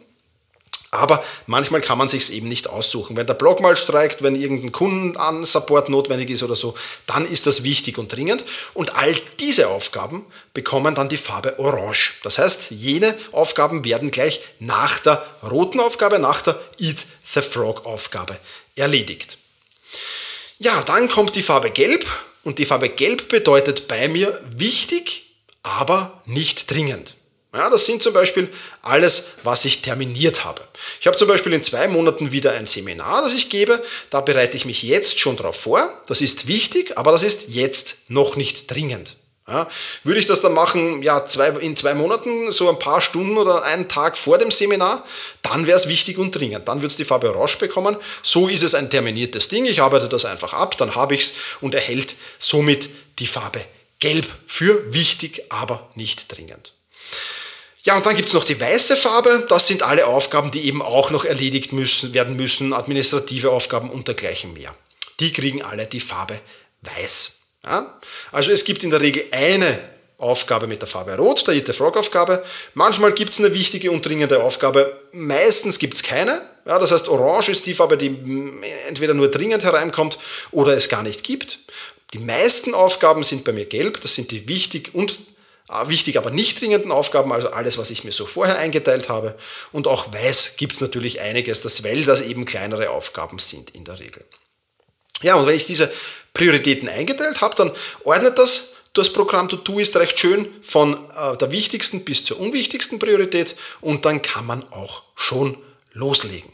Aber 0.91 1.23
manchmal 1.47 1.81
kann 1.83 1.99
man 1.99 2.09
sich 2.09 2.33
eben 2.33 2.49
nicht 2.49 2.69
aussuchen. 2.69 3.17
Wenn 3.17 3.27
der 3.27 3.35
Blog 3.35 3.61
mal 3.61 3.77
streikt, 3.77 4.23
wenn 4.23 4.35
irgendein 4.35 4.73
Kundensupport 4.73 5.91
notwendig 5.91 6.31
ist 6.31 6.43
oder 6.43 6.55
so, 6.55 6.75
dann 7.07 7.27
ist 7.27 7.47
das 7.47 7.63
wichtig 7.63 7.99
und 7.99 8.15
dringend. 8.15 8.45
Und 8.73 8.97
all 8.97 9.15
diese 9.39 9.69
Aufgaben 9.69 10.25
bekommen 10.55 10.95
dann 10.95 11.11
die 11.11 11.19
Farbe 11.19 11.59
Orange. 11.59 12.15
Das 12.23 12.39
heißt, 12.39 12.71
jene 12.71 13.15
Aufgaben 13.33 13.85
werden 13.85 14.11
gleich 14.11 14.41
nach 14.61 14.99
der 14.99 15.25
roten 15.43 15.81
Aufgabe, 15.81 16.19
nach 16.19 16.41
der 16.41 16.59
Eat 16.79 17.05
the 17.35 17.43
Frog 17.43 17.85
Aufgabe 17.85 18.39
erledigt. 18.75 19.37
Ja, 20.61 20.83
dann 20.83 21.09
kommt 21.09 21.37
die 21.37 21.45
Farbe 21.45 21.71
Gelb 21.71 22.05
und 22.43 22.59
die 22.59 22.67
Farbe 22.67 22.88
Gelb 22.88 23.29
bedeutet 23.29 23.87
bei 23.87 24.09
mir 24.09 24.43
wichtig, 24.50 25.37
aber 25.62 26.21
nicht 26.27 26.69
dringend. 26.69 27.15
Ja, 27.55 27.71
das 27.71 27.87
sind 27.87 28.03
zum 28.03 28.12
Beispiel 28.12 28.49
alles, 28.83 29.29
was 29.45 29.65
ich 29.65 29.83
terminiert 29.83 30.45
habe. 30.45 30.67
Ich 31.00 31.07
habe 31.07 31.17
zum 31.17 31.29
Beispiel 31.29 31.53
in 31.53 31.62
zwei 31.62 31.87
Monaten 31.87 32.33
wieder 32.33 32.53
ein 32.53 32.67
Seminar, 32.67 33.23
das 33.23 33.35
ich 33.35 33.50
gebe. 33.50 33.81
Da 34.11 34.21
bereite 34.21 34.57
ich 34.57 34.65
mich 34.65 34.83
jetzt 34.83 35.21
schon 35.21 35.37
darauf 35.37 35.61
vor. 35.61 36.03
Das 36.09 36.21
ist 36.21 36.49
wichtig, 36.49 36.99
aber 36.99 37.12
das 37.12 37.23
ist 37.23 37.50
jetzt 37.50 38.11
noch 38.11 38.35
nicht 38.35 38.69
dringend. 38.69 39.15
Ja, 39.49 39.67
würde 40.05 40.21
ich 40.21 40.26
das 40.26 40.43
dann 40.43 40.52
machen, 40.52 41.02
ja, 41.02 41.25
zwei, 41.25 41.49
in 41.49 41.75
zwei 41.75 41.95
Monaten, 41.95 42.52
so 42.52 42.69
ein 42.69 42.78
paar 42.78 43.00
Stunden 43.00 43.38
oder 43.38 43.62
einen 43.62 43.88
Tag 43.88 44.19
vor 44.19 44.37
dem 44.37 44.50
Seminar, 44.50 45.05
dann 45.40 45.67
wäre 45.67 45.78
es 45.78 45.88
wichtig 45.88 46.19
und 46.19 46.33
dringend. 46.33 46.69
Dann 46.69 46.83
wird 46.83 46.90
es 46.90 46.99
die 46.99 47.07
Farbe 47.07 47.31
Orange 47.35 47.57
bekommen. 47.57 47.97
So 48.23 48.49
ist 48.49 48.62
es 48.62 48.75
ein 48.75 48.90
terminiertes 48.90 49.49
Ding. 49.49 49.64
Ich 49.64 49.81
arbeite 49.81 50.09
das 50.09 50.26
einfach 50.26 50.52
ab, 50.52 50.76
dann 50.76 50.95
habe 50.95 51.14
ich 51.14 51.23
es 51.23 51.35
und 51.62 51.73
erhält 51.75 52.14
somit 52.38 52.90
die 53.19 53.26
Farbe 53.26 53.64
Gelb 54.00 54.26
für 54.47 54.93
wichtig, 54.93 55.43
aber 55.49 55.88
nicht 55.95 56.31
dringend. 56.31 56.75
Ja, 57.85 57.97
und 57.97 58.05
dann 58.05 58.17
gibt 58.17 58.28
es 58.28 58.35
noch 58.35 58.45
die 58.45 58.61
weiße 58.61 58.97
Farbe. 58.97 59.47
Das 59.49 59.67
sind 59.67 59.83
alle 59.83 60.07
Aufgaben, 60.07 60.50
die 60.50 60.67
eben 60.67 60.83
auch 60.83 61.11
noch 61.11 61.25
erledigt 61.25 61.73
müssen, 61.73 62.12
werden 62.12 62.37
müssen, 62.37 62.75
administrative 62.75 63.50
Aufgaben 63.50 63.90
und 63.90 64.09
dergleichen 64.09 64.52
mehr. 64.52 64.75
Die 65.21 65.33
kriegen 65.33 65.62
alle 65.62 65.87
die 65.87 66.00
Farbe 66.00 66.38
weiß. 66.83 67.38
Ja? 67.65 67.99
Also 68.33 68.50
es 68.50 68.65
gibt 68.65 68.85
in 68.85 68.91
der 68.91 69.00
Regel 69.00 69.25
eine 69.31 69.79
Aufgabe 70.19 70.67
mit 70.67 70.81
der 70.83 70.88
Farbe 70.88 71.17
Rot, 71.17 71.47
der 71.47 71.55
the 71.55 71.73
Frog 71.73 71.97
Aufgabe. 71.97 72.45
Manchmal 72.75 73.12
gibt 73.12 73.33
es 73.33 73.38
eine 73.38 73.55
wichtige 73.55 73.91
und 73.93 74.05
dringende 74.05 74.43
Aufgabe, 74.43 75.00
meistens 75.12 75.79
gibt 75.79 75.95
es 75.95 76.03
keine. 76.03 76.43
Ja, 76.67 76.79
das 76.79 76.91
heißt, 76.91 77.09
Orange 77.09 77.50
ist 77.53 77.67
die 77.67 77.75
Farbe, 77.75 77.97
die 77.97 78.09
entweder 78.88 79.15
nur 79.15 79.31
dringend 79.31 79.62
hereinkommt 79.62 80.19
oder 80.50 80.75
es 80.75 80.88
gar 80.88 81.03
nicht 81.03 81.23
gibt. 81.23 81.61
Die 82.15 82.19
meisten 82.19 82.75
Aufgaben 82.75 83.23
sind 83.23 83.45
bei 83.45 83.53
mir 83.53 83.67
gelb, 83.67 84.00
das 84.00 84.15
sind 84.15 84.31
die 84.33 84.49
wichtig 84.49 84.95
und 84.95 85.21
äh, 85.69 85.88
wichtig, 85.88 86.17
aber 86.17 86.31
nicht 86.31 86.61
dringenden 86.61 86.91
Aufgaben, 86.91 87.33
also 87.33 87.50
alles, 87.50 87.79
was 87.79 87.91
ich 87.91 88.03
mir 88.03 88.12
so 88.12 88.27
vorher 88.27 88.59
eingeteilt 88.59 89.09
habe. 89.09 89.37
Und 89.73 89.87
auch 89.87 90.12
weiß 90.12 90.57
gibt 90.57 90.73
es 90.73 90.81
natürlich 90.81 91.21
einiges, 91.21 91.62
weil 91.85 92.05
das 92.05 92.23
eben 92.23 92.45
kleinere 92.45 92.91
Aufgaben 92.91 93.38
sind 93.38 93.71
in 93.71 93.85
der 93.85 94.00
Regel. 94.00 94.25
Ja, 95.23 95.35
und 95.37 95.47
wenn 95.47 95.57
ich 95.57 95.67
diese 95.67 95.93
Prioritäten 96.35 96.89
eingeteilt 96.89 97.41
habe, 97.41 97.55
dann 97.55 97.73
ordnet 98.05 98.39
das 98.39 98.75
das 98.99 99.13
Programm 99.13 99.49
To-Do 99.49 99.79
ist 99.79 99.95
recht 99.97 100.19
schön 100.19 100.49
von 100.61 101.09
äh, 101.11 101.37
der 101.37 101.53
wichtigsten 101.53 102.05
bis 102.05 102.25
zur 102.25 102.41
unwichtigsten 102.41 102.99
Priorität 102.99 103.55
und 103.81 104.05
dann 104.05 104.23
kann 104.23 104.45
man 104.45 104.65
auch 104.73 105.05
schon 105.15 105.57
loslegen. 105.93 106.51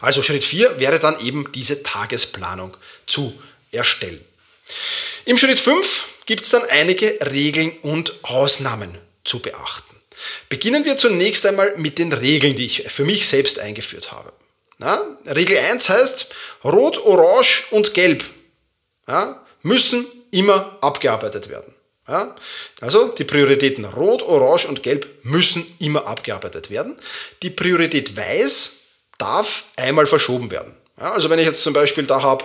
Also 0.00 0.22
Schritt 0.22 0.44
4 0.44 0.80
wäre 0.80 0.98
dann 0.98 1.20
eben 1.20 1.50
diese 1.52 1.82
Tagesplanung 1.84 2.76
zu 3.06 3.40
erstellen. 3.70 4.24
Im 5.24 5.38
Schritt 5.38 5.60
5 5.60 6.04
gibt 6.26 6.44
es 6.44 6.50
dann 6.50 6.62
einige 6.68 7.18
Regeln 7.30 7.72
und 7.82 8.12
Ausnahmen 8.24 8.98
zu 9.24 9.38
beachten. 9.38 9.94
Beginnen 10.48 10.84
wir 10.84 10.96
zunächst 10.96 11.46
einmal 11.46 11.76
mit 11.76 11.98
den 11.98 12.12
Regeln, 12.12 12.56
die 12.56 12.66
ich 12.66 12.84
für 12.88 13.04
mich 13.04 13.28
selbst 13.28 13.58
eingeführt 13.58 14.12
habe. 14.12 14.32
Na, 14.82 15.00
Regel 15.26 15.56
1 15.58 15.88
heißt, 15.88 16.26
Rot, 16.64 16.98
Orange 17.06 17.62
und 17.70 17.94
Gelb 17.94 18.24
ja, 19.06 19.40
müssen 19.62 20.06
immer 20.32 20.76
abgearbeitet 20.80 21.48
werden. 21.48 21.72
Ja? 22.08 22.34
Also 22.80 23.08
die 23.08 23.22
Prioritäten 23.22 23.84
Rot, 23.84 24.22
Orange 24.22 24.66
und 24.66 24.82
Gelb 24.82 25.06
müssen 25.22 25.64
immer 25.78 26.08
abgearbeitet 26.08 26.68
werden. 26.68 26.96
Die 27.44 27.50
Priorität 27.50 28.16
Weiß 28.16 28.86
darf 29.18 29.64
einmal 29.76 30.08
verschoben 30.08 30.50
werden. 30.50 30.74
Ja, 30.98 31.12
also 31.12 31.30
wenn 31.30 31.38
ich 31.38 31.46
jetzt 31.46 31.62
zum 31.62 31.74
Beispiel 31.74 32.04
da 32.04 32.22
habe, 32.22 32.44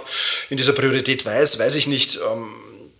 in 0.52 0.58
dieser 0.58 0.74
Priorität 0.74 1.26
Weiß, 1.26 1.58
weiß 1.58 1.74
ich 1.74 1.88
nicht, 1.88 2.18
ähm, 2.18 2.54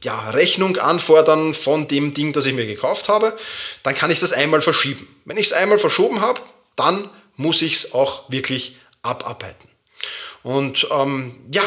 ja, 0.04 0.32
Rechnung 0.32 0.78
anfordern 0.78 1.54
von 1.54 1.88
dem 1.88 2.16
Ding, 2.16 2.34
das 2.34 2.48
ich 2.48 2.54
mir 2.54 2.66
gekauft 2.66 3.08
habe, 3.08 3.38
dann 3.84 3.94
kann 3.94 4.10
ich 4.10 4.20
das 4.20 4.34
einmal 4.34 4.62
verschieben. 4.62 5.08
Wenn 5.26 5.38
ich 5.38 5.48
es 5.48 5.54
einmal 5.54 5.78
verschoben 5.78 6.22
habe, 6.22 6.42
dann 6.76 7.10
muss 7.36 7.62
ich 7.62 7.74
es 7.74 7.94
auch 7.94 8.32
wirklich 8.32 8.78
abarbeiten. 9.08 9.70
Und 10.44 10.88
ähm, 10.92 11.36
ja, 11.52 11.64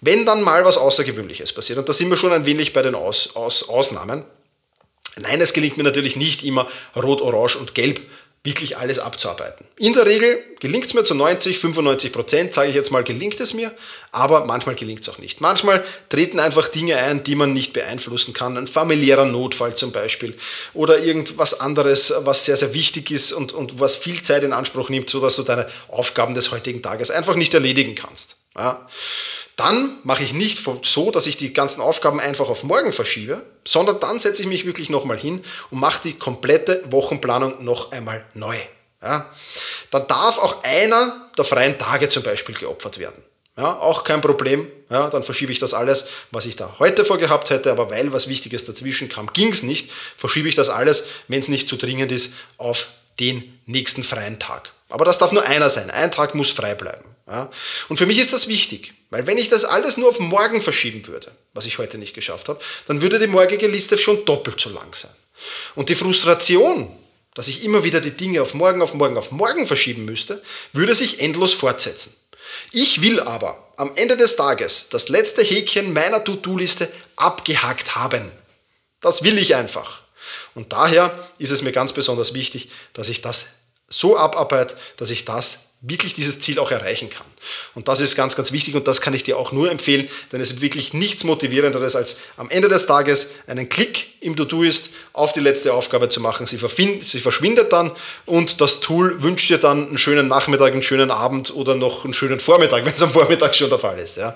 wenn 0.00 0.26
dann 0.26 0.42
mal 0.42 0.64
was 0.64 0.76
Außergewöhnliches 0.76 1.52
passiert, 1.52 1.78
und 1.78 1.88
da 1.88 1.92
sind 1.92 2.10
wir 2.10 2.16
schon 2.16 2.32
ein 2.32 2.46
wenig 2.46 2.72
bei 2.72 2.82
den 2.82 2.94
Aus, 2.94 3.34
Aus, 3.34 3.68
Ausnahmen, 3.68 4.24
nein, 5.16 5.40
es 5.40 5.52
gelingt 5.52 5.76
mir 5.76 5.82
natürlich 5.82 6.16
nicht 6.16 6.44
immer 6.44 6.66
rot, 6.94 7.20
orange 7.20 7.56
und 7.56 7.74
gelb 7.74 8.00
wirklich 8.46 8.78
alles 8.78 8.98
abzuarbeiten. 8.98 9.66
In 9.76 9.92
der 9.92 10.06
Regel 10.06 10.42
gelingt 10.60 10.86
es 10.86 10.94
mir 10.94 11.04
zu 11.04 11.14
90, 11.14 11.58
95 11.58 12.12
Prozent, 12.12 12.54
sage 12.54 12.70
ich 12.70 12.74
jetzt 12.74 12.90
mal, 12.90 13.04
gelingt 13.04 13.38
es 13.40 13.52
mir, 13.52 13.70
aber 14.12 14.46
manchmal 14.46 14.74
gelingt 14.74 15.02
es 15.02 15.08
auch 15.10 15.18
nicht. 15.18 15.42
Manchmal 15.42 15.84
treten 16.08 16.40
einfach 16.40 16.68
Dinge 16.68 16.96
ein, 16.96 17.22
die 17.22 17.34
man 17.34 17.52
nicht 17.52 17.74
beeinflussen 17.74 18.32
kann. 18.32 18.56
Ein 18.56 18.68
familiärer 18.68 19.26
Notfall 19.26 19.76
zum 19.76 19.92
Beispiel 19.92 20.34
oder 20.72 21.00
irgendwas 21.00 21.60
anderes, 21.60 22.14
was 22.20 22.46
sehr, 22.46 22.56
sehr 22.56 22.72
wichtig 22.72 23.10
ist 23.10 23.32
und, 23.32 23.52
und 23.52 23.78
was 23.78 23.96
viel 23.96 24.22
Zeit 24.22 24.44
in 24.44 24.54
Anspruch 24.54 24.88
nimmt, 24.88 25.10
sodass 25.10 25.36
du 25.36 25.42
deine 25.42 25.66
Aufgaben 25.88 26.34
des 26.34 26.52
heutigen 26.52 26.80
Tages 26.80 27.10
einfach 27.10 27.34
nicht 27.34 27.52
erledigen 27.52 27.94
kannst. 27.94 28.36
Ja. 28.56 28.86
Dann 29.56 29.98
mache 30.02 30.22
ich 30.22 30.34
nicht 30.34 30.64
so, 30.82 31.10
dass 31.10 31.26
ich 31.26 31.36
die 31.36 31.52
ganzen 31.52 31.80
Aufgaben 31.80 32.20
einfach 32.20 32.48
auf 32.48 32.62
morgen 32.62 32.92
verschiebe, 32.92 33.42
sondern 33.66 33.98
dann 34.00 34.18
setze 34.18 34.42
ich 34.42 34.48
mich 34.48 34.66
wirklich 34.66 34.90
nochmal 34.90 35.16
hin 35.16 35.42
und 35.70 35.80
mache 35.80 36.02
die 36.02 36.12
komplette 36.12 36.82
Wochenplanung 36.90 37.64
noch 37.64 37.92
einmal 37.92 38.24
neu. 38.34 38.56
Ja. 39.02 39.30
Dann 39.90 40.06
darf 40.08 40.38
auch 40.38 40.62
einer 40.62 41.30
der 41.38 41.44
freien 41.44 41.78
Tage 41.78 42.08
zum 42.08 42.22
Beispiel 42.22 42.54
geopfert 42.54 42.98
werden. 42.98 43.22
Ja, 43.56 43.78
auch 43.78 44.04
kein 44.04 44.20
Problem. 44.20 44.70
Ja, 44.90 45.08
dann 45.08 45.22
verschiebe 45.22 45.50
ich 45.50 45.58
das 45.58 45.72
alles, 45.72 46.08
was 46.30 46.44
ich 46.44 46.56
da 46.56 46.76
heute 46.78 47.06
vorgehabt 47.06 47.48
hätte, 47.48 47.70
aber 47.70 47.90
weil 47.90 48.12
was 48.12 48.28
Wichtiges 48.28 48.66
dazwischen 48.66 49.08
kam, 49.08 49.32
ging 49.32 49.48
es 49.50 49.62
nicht, 49.62 49.90
verschiebe 50.16 50.48
ich 50.48 50.54
das 50.54 50.68
alles, 50.68 51.04
wenn 51.28 51.40
es 51.40 51.48
nicht 51.48 51.66
zu 51.66 51.76
dringend 51.76 52.12
ist, 52.12 52.34
auf 52.58 52.88
den 53.18 53.58
nächsten 53.64 54.04
freien 54.04 54.38
Tag. 54.38 54.74
Aber 54.88 55.04
das 55.04 55.18
darf 55.18 55.32
nur 55.32 55.44
einer 55.44 55.68
sein. 55.68 55.90
Ein 55.90 56.12
Tag 56.12 56.34
muss 56.34 56.50
frei 56.50 56.74
bleiben. 56.74 57.16
Ja? 57.26 57.50
Und 57.88 57.96
für 57.96 58.06
mich 58.06 58.18
ist 58.18 58.32
das 58.32 58.48
wichtig, 58.48 58.94
weil 59.10 59.26
wenn 59.26 59.38
ich 59.38 59.48
das 59.48 59.64
alles 59.64 59.96
nur 59.96 60.08
auf 60.08 60.20
morgen 60.20 60.62
verschieben 60.62 61.06
würde, 61.06 61.32
was 61.54 61.66
ich 61.66 61.78
heute 61.78 61.98
nicht 61.98 62.14
geschafft 62.14 62.48
habe, 62.48 62.60
dann 62.86 63.02
würde 63.02 63.18
die 63.18 63.26
morgige 63.26 63.66
Liste 63.66 63.98
schon 63.98 64.24
doppelt 64.24 64.60
so 64.60 64.70
lang 64.70 64.94
sein. 64.94 65.14
Und 65.74 65.88
die 65.88 65.94
Frustration, 65.94 66.96
dass 67.34 67.48
ich 67.48 67.64
immer 67.64 67.84
wieder 67.84 68.00
die 68.00 68.16
Dinge 68.16 68.42
auf 68.42 68.54
morgen, 68.54 68.80
auf 68.80 68.94
morgen, 68.94 69.18
auf 69.18 69.32
morgen 69.32 69.66
verschieben 69.66 70.04
müsste, 70.04 70.42
würde 70.72 70.94
sich 70.94 71.20
endlos 71.20 71.52
fortsetzen. 71.52 72.14
Ich 72.72 73.02
will 73.02 73.20
aber 73.20 73.72
am 73.76 73.92
Ende 73.96 74.16
des 74.16 74.36
Tages 74.36 74.88
das 74.90 75.08
letzte 75.08 75.42
Häkchen 75.42 75.92
meiner 75.92 76.24
To-Do-Liste 76.24 76.88
abgehakt 77.16 77.96
haben. 77.96 78.30
Das 79.00 79.22
will 79.22 79.38
ich 79.38 79.54
einfach. 79.54 80.02
Und 80.54 80.72
daher 80.72 81.16
ist 81.38 81.50
es 81.50 81.62
mir 81.62 81.72
ganz 81.72 81.92
besonders 81.92 82.34
wichtig, 82.34 82.70
dass 82.94 83.08
ich 83.08 83.20
das 83.20 83.55
so 83.88 84.16
abarbeite, 84.16 84.76
dass 84.96 85.10
ich 85.10 85.24
das 85.24 85.66
wirklich 85.82 86.14
dieses 86.14 86.40
Ziel 86.40 86.58
auch 86.58 86.70
erreichen 86.70 87.10
kann. 87.10 87.26
Und 87.74 87.86
das 87.86 88.00
ist 88.00 88.16
ganz, 88.16 88.34
ganz 88.34 88.50
wichtig 88.50 88.74
und 88.74 88.88
das 88.88 89.00
kann 89.00 89.14
ich 89.14 89.22
dir 89.22 89.36
auch 89.38 89.52
nur 89.52 89.70
empfehlen, 89.70 90.08
denn 90.32 90.40
es 90.40 90.52
ist 90.52 90.60
wirklich 90.60 90.94
nichts 90.94 91.22
motivierenderes, 91.22 91.94
als 91.94 92.16
am 92.36 92.50
Ende 92.50 92.68
des 92.68 92.86
Tages 92.86 93.30
einen 93.46 93.68
Klick 93.68 94.08
im 94.20 94.36
To-Do 94.36 94.62
ist, 94.62 94.90
auf 95.12 95.32
die 95.32 95.40
letzte 95.40 95.74
Aufgabe 95.74 96.08
zu 96.08 96.20
machen. 96.20 96.46
Sie, 96.46 96.58
sie 97.02 97.20
verschwindet 97.20 97.72
dann 97.72 97.92
und 98.24 98.60
das 98.60 98.80
Tool 98.80 99.22
wünscht 99.22 99.50
dir 99.50 99.58
dann 99.58 99.88
einen 99.88 99.98
schönen 99.98 100.28
Nachmittag, 100.28 100.72
einen 100.72 100.82
schönen 100.82 101.10
Abend 101.10 101.54
oder 101.54 101.74
noch 101.74 102.04
einen 102.04 102.14
schönen 102.14 102.40
Vormittag, 102.40 102.84
wenn 102.84 102.94
es 102.94 103.02
am 103.02 103.12
Vormittag 103.12 103.54
schon 103.54 103.68
der 103.68 103.78
Fall 103.78 103.98
ist. 103.98 104.16
Ja. 104.16 104.34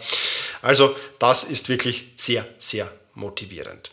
Also 0.62 0.94
das 1.18 1.44
ist 1.44 1.68
wirklich 1.68 2.12
sehr, 2.16 2.46
sehr 2.58 2.90
motivierend. 3.14 3.90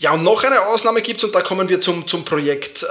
Ja, 0.00 0.14
und 0.14 0.22
noch 0.22 0.42
eine 0.44 0.66
Ausnahme 0.66 1.02
gibt 1.02 1.18
es, 1.18 1.24
und 1.24 1.34
da 1.34 1.42
kommen 1.42 1.68
wir 1.68 1.78
zum, 1.78 2.06
zum 2.06 2.24
Projekt 2.24 2.82
äh, 2.82 2.86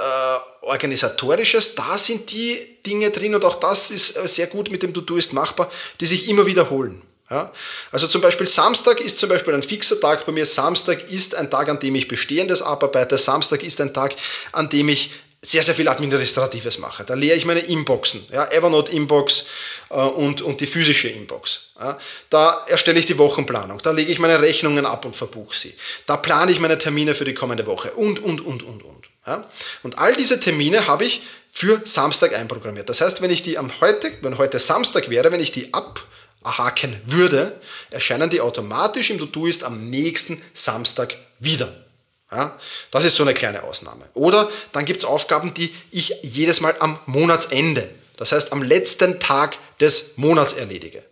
Organisatorisches. 0.60 1.74
Da 1.74 1.98
sind 1.98 2.30
die 2.30 2.56
Dinge 2.86 3.10
drin, 3.10 3.34
und 3.34 3.44
auch 3.44 3.56
das 3.56 3.90
ist 3.90 4.16
äh, 4.16 4.28
sehr 4.28 4.46
gut 4.46 4.70
mit 4.70 4.84
dem 4.84 4.94
To-Do 4.94 5.16
ist 5.16 5.32
machbar, 5.32 5.68
die 6.00 6.06
sich 6.06 6.28
immer 6.28 6.46
wiederholen. 6.46 7.02
Ja? 7.28 7.50
Also 7.90 8.06
zum 8.06 8.20
Beispiel 8.20 8.46
Samstag 8.46 9.00
ist 9.00 9.18
zum 9.18 9.28
Beispiel 9.28 9.54
ein 9.54 9.64
fixer 9.64 10.00
Tag 10.00 10.24
bei 10.24 10.30
mir. 10.30 10.46
Samstag 10.46 11.10
ist 11.10 11.34
ein 11.34 11.50
Tag, 11.50 11.68
an 11.68 11.80
dem 11.80 11.96
ich 11.96 12.06
Bestehendes 12.06 12.62
abarbeite. 12.62 13.18
Samstag 13.18 13.64
ist 13.64 13.80
ein 13.80 13.92
Tag, 13.92 14.14
an 14.52 14.68
dem 14.68 14.88
ich 14.88 15.10
sehr, 15.42 15.62
sehr 15.62 15.74
viel 15.74 15.88
Administratives 15.88 16.78
mache. 16.78 17.04
Da 17.04 17.14
leere 17.14 17.36
ich 17.36 17.46
meine 17.46 17.60
Inboxen, 17.60 18.22
ja, 18.30 18.46
Evernote 18.50 18.92
Inbox 18.92 19.46
äh, 19.88 19.94
und, 19.94 20.42
und 20.42 20.60
die 20.60 20.66
physische 20.66 21.08
Inbox. 21.08 21.70
Ja. 21.78 21.98
Da 22.28 22.64
erstelle 22.66 22.98
ich 22.98 23.06
die 23.06 23.16
Wochenplanung, 23.16 23.78
da 23.82 23.90
lege 23.90 24.12
ich 24.12 24.18
meine 24.18 24.40
Rechnungen 24.40 24.84
ab 24.84 25.04
und 25.06 25.16
verbuche 25.16 25.56
sie. 25.56 25.74
Da 26.06 26.18
plane 26.18 26.52
ich 26.52 26.60
meine 26.60 26.76
Termine 26.76 27.14
für 27.14 27.24
die 27.24 27.32
kommende 27.32 27.66
Woche 27.66 27.92
und, 27.92 28.22
und, 28.22 28.42
und, 28.42 28.62
und, 28.62 28.82
und. 28.82 29.06
Ja. 29.26 29.46
Und 29.82 29.98
all 29.98 30.14
diese 30.14 30.40
Termine 30.40 30.86
habe 30.86 31.04
ich 31.06 31.22
für 31.50 31.80
Samstag 31.84 32.34
einprogrammiert. 32.34 32.88
Das 32.88 33.00
heißt, 33.00 33.22
wenn 33.22 33.30
ich 33.30 33.42
die 33.42 33.56
am 33.56 33.72
heute, 33.80 34.12
wenn 34.20 34.36
heute 34.36 34.58
Samstag 34.58 35.08
wäre, 35.08 35.32
wenn 35.32 35.40
ich 35.40 35.52
die 35.52 35.72
abhaken 35.72 37.00
würde, 37.06 37.58
erscheinen 37.90 38.28
die 38.28 38.42
automatisch 38.42 39.10
im 39.10 39.18
To-Do 39.18 39.46
ist 39.46 39.64
am 39.64 39.88
nächsten 39.88 40.40
Samstag 40.52 41.16
wieder. 41.38 41.72
Ja, 42.32 42.56
das 42.92 43.04
ist 43.04 43.16
so 43.16 43.24
eine 43.24 43.34
kleine 43.34 43.64
Ausnahme. 43.64 44.08
Oder 44.14 44.48
dann 44.72 44.84
gibt 44.84 45.00
es 45.00 45.04
Aufgaben, 45.04 45.52
die 45.52 45.74
ich 45.90 46.14
jedes 46.22 46.60
Mal 46.60 46.76
am 46.78 46.98
Monatsende, 47.06 47.90
das 48.16 48.30
heißt 48.32 48.52
am 48.52 48.62
letzten 48.62 49.18
Tag 49.18 49.56
des 49.80 50.16
Monats 50.16 50.52
erledige. 50.52 51.02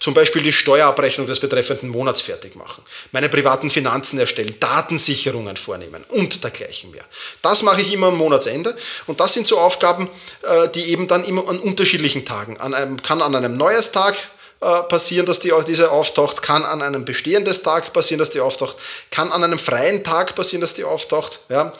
Zum 0.00 0.14
Beispiel 0.14 0.42
die 0.42 0.52
Steuerabrechnung 0.52 1.26
des 1.26 1.40
betreffenden 1.40 1.90
Monats 1.90 2.22
fertig 2.22 2.56
machen, 2.56 2.82
meine 3.10 3.28
privaten 3.28 3.68
Finanzen 3.68 4.18
erstellen, 4.18 4.54
Datensicherungen 4.60 5.56
vornehmen 5.56 6.04
und 6.08 6.42
dergleichen 6.42 6.90
mehr. 6.90 7.04
Das 7.42 7.62
mache 7.62 7.82
ich 7.82 7.92
immer 7.92 8.08
am 8.08 8.16
Monatsende 8.16 8.74
und 9.06 9.20
das 9.20 9.34
sind 9.34 9.46
so 9.46 9.58
Aufgaben, 9.58 10.08
äh, 10.42 10.68
die 10.68 10.84
eben 10.90 11.06
dann 11.06 11.24
immer 11.24 11.48
an 11.48 11.58
unterschiedlichen 11.58 12.24
Tagen, 12.24 12.58
an 12.58 12.72
einem, 12.72 13.02
kann 13.02 13.20
an 13.20 13.34
einem 13.34 13.56
Neujahstag 13.56 14.14
äh, 14.14 14.41
passieren, 14.62 15.26
dass 15.26 15.40
die, 15.40 15.52
diese 15.66 15.90
auftaucht, 15.90 16.42
kann 16.42 16.64
an 16.64 16.82
einem 16.82 17.04
bestehenden 17.04 17.52
Tag 17.52 17.92
passieren, 17.92 18.20
dass 18.20 18.30
die 18.30 18.40
auftaucht, 18.40 18.76
kann 19.10 19.32
an 19.32 19.42
einem 19.42 19.58
freien 19.58 20.04
Tag 20.04 20.34
passieren, 20.34 20.60
dass 20.60 20.74
die 20.74 20.84
auftaucht. 20.84 21.40
Ja. 21.48 21.72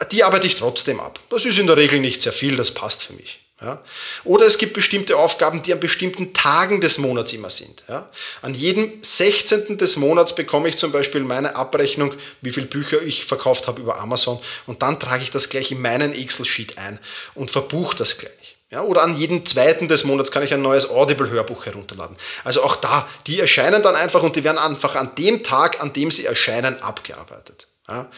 Äh, 0.00 0.06
die 0.10 0.24
arbeite 0.24 0.46
ich 0.46 0.56
trotzdem 0.56 1.00
ab. 1.00 1.20
Das 1.28 1.44
ist 1.44 1.58
in 1.58 1.66
der 1.66 1.76
Regel 1.76 2.00
nicht 2.00 2.22
sehr 2.22 2.32
viel, 2.32 2.56
das 2.56 2.70
passt 2.70 3.02
für 3.02 3.12
mich. 3.12 3.40
Ja. 3.60 3.82
Oder 4.24 4.46
es 4.46 4.58
gibt 4.58 4.74
bestimmte 4.74 5.16
Aufgaben, 5.16 5.62
die 5.62 5.72
an 5.72 5.80
bestimmten 5.80 6.34
Tagen 6.34 6.82
des 6.82 6.98
Monats 6.98 7.32
immer 7.32 7.48
sind. 7.48 7.84
Ja. 7.88 8.08
An 8.42 8.54
jedem 8.54 8.92
16. 9.00 9.78
des 9.78 9.96
Monats 9.96 10.34
bekomme 10.34 10.68
ich 10.68 10.76
zum 10.76 10.92
Beispiel 10.92 11.22
meine 11.22 11.56
Abrechnung, 11.56 12.14
wie 12.42 12.50
viele 12.50 12.66
Bücher 12.66 13.00
ich 13.00 13.24
verkauft 13.24 13.66
habe 13.66 13.80
über 13.80 13.98
Amazon 13.98 14.38
und 14.66 14.82
dann 14.82 15.00
trage 15.00 15.22
ich 15.22 15.30
das 15.30 15.48
gleich 15.48 15.70
in 15.70 15.80
meinen 15.80 16.12
Excel-Sheet 16.12 16.76
ein 16.76 16.98
und 17.34 17.50
verbuche 17.50 17.96
das 17.96 18.18
gleich. 18.18 18.55
Ja, 18.70 18.82
oder 18.82 19.04
an 19.04 19.16
jedem 19.16 19.46
zweiten 19.46 19.86
des 19.86 20.02
Monats 20.02 20.32
kann 20.32 20.42
ich 20.42 20.52
ein 20.52 20.62
neues 20.62 20.90
Audible-Hörbuch 20.90 21.66
herunterladen. 21.66 22.16
Also 22.42 22.64
auch 22.64 22.74
da, 22.74 23.08
die 23.28 23.38
erscheinen 23.38 23.80
dann 23.82 23.94
einfach 23.94 24.24
und 24.24 24.34
die 24.34 24.42
werden 24.42 24.58
einfach 24.58 24.96
an 24.96 25.14
dem 25.14 25.44
Tag, 25.44 25.80
an 25.80 25.92
dem 25.92 26.10
sie 26.10 26.26
erscheinen, 26.26 26.82
abgearbeitet. 26.82 27.68
Ja. 27.88 28.10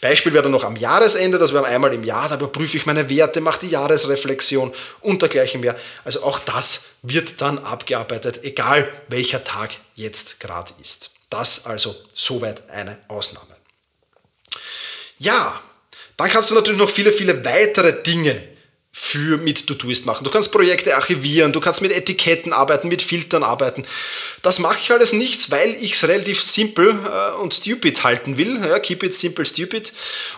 Beispiel 0.00 0.32
wäre 0.32 0.44
dann 0.44 0.52
noch 0.52 0.62
am 0.62 0.76
Jahresende, 0.76 1.38
das 1.38 1.52
wäre 1.52 1.64
einmal 1.64 1.92
im 1.92 2.04
Jahr, 2.04 2.28
da 2.28 2.36
überprüfe 2.36 2.76
ich 2.76 2.86
meine 2.86 3.10
Werte, 3.10 3.40
mache 3.40 3.58
die 3.60 3.70
Jahresreflexion 3.70 4.72
und 5.00 5.22
dergleichen 5.22 5.60
mehr. 5.60 5.74
Also 6.04 6.22
auch 6.22 6.38
das 6.38 6.84
wird 7.02 7.40
dann 7.40 7.58
abgearbeitet, 7.58 8.44
egal 8.44 8.88
welcher 9.08 9.42
Tag 9.42 9.70
jetzt 9.94 10.38
gerade 10.38 10.72
ist. 10.80 11.10
Das 11.30 11.66
also 11.66 11.96
soweit 12.14 12.70
eine 12.70 12.96
Ausnahme. 13.08 13.56
Ja, 15.18 15.60
dann 16.16 16.30
kannst 16.30 16.50
du 16.50 16.54
natürlich 16.54 16.78
noch 16.78 16.90
viele, 16.90 17.12
viele 17.12 17.44
weitere 17.44 18.00
Dinge 18.04 18.40
für 19.00 19.38
mit 19.38 19.68
Todoist 19.68 20.06
machen. 20.06 20.24
Du 20.24 20.30
kannst 20.30 20.50
Projekte 20.50 20.96
archivieren, 20.96 21.52
du 21.52 21.60
kannst 21.60 21.82
mit 21.82 21.92
Etiketten 21.92 22.52
arbeiten, 22.52 22.88
mit 22.88 23.00
Filtern 23.00 23.44
arbeiten. 23.44 23.84
Das 24.42 24.58
mache 24.58 24.78
ich 24.82 24.90
alles 24.90 25.12
nicht, 25.12 25.52
weil 25.52 25.76
ich 25.80 25.92
es 25.92 26.08
relativ 26.08 26.42
simpel 26.42 26.90
äh, 26.90 27.40
und 27.40 27.54
stupid 27.54 28.02
halten 28.02 28.36
will. 28.36 28.58
Ja, 28.58 28.80
keep 28.80 29.04
it 29.04 29.14
simple, 29.14 29.46
stupid. 29.46 29.92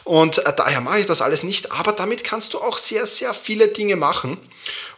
Und 0.05 0.39
äh, 0.39 0.53
daher 0.55 0.83
mache 0.83 1.01
ich 1.01 1.07
das 1.07 1.23
alles 1.23 1.43
nicht. 1.43 1.73
Aber 1.73 1.93
damit 1.93 2.23
kannst 2.23 2.53
du 2.53 2.59
auch 2.59 2.77
sehr, 2.77 3.07
sehr 3.07 3.33
viele 3.33 3.69
Dinge 3.69 3.97
machen. 3.97 4.37